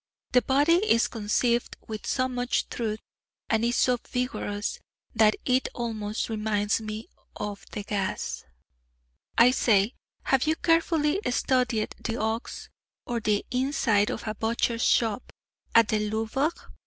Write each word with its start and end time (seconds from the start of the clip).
The 0.31 0.41
body 0.41 0.77
is 0.89 1.07
conceived 1.07 1.77
with 1.87 2.07
so 2.07 2.27
much 2.27 2.67
truth, 2.69 2.97
and 3.51 3.63
is 3.63 3.75
so 3.75 3.97
vigorous,{I} 4.09 4.79
that 5.13 5.35
it 5.45 5.67
almost 5.75 6.27
reminds 6.27 6.81
me 6.81 7.07
of 7.35 7.67
Degas. 7.67 8.43
I 9.37 9.51
say, 9.51 9.93
have 10.23 10.47
you 10.47 10.55
carefully 10.55 11.19
studied 11.29 11.93
"The 12.03 12.17
Ox," 12.17 12.67
or 13.05 13.19
"The 13.19 13.45
Inside 13.51 14.09
of 14.09 14.27
a 14.27 14.33
Butcher's 14.33 14.81
Shop" 14.81 15.31
at 15.75 15.89
the 15.89 15.99
Louvre? 16.09 16.49